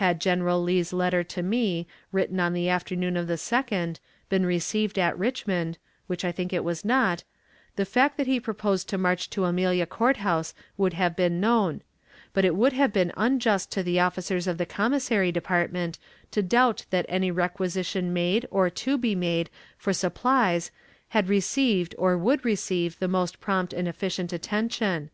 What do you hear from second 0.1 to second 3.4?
General Lee's letter to me, written on the afternoon of the